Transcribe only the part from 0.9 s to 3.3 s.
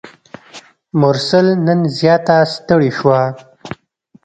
مرسل نن زیاته ستړي شوه.